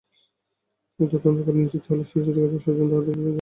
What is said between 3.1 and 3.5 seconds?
তুলে দেওয়া হবে।